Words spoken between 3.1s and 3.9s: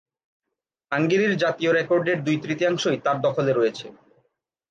দখলে রয়েছে।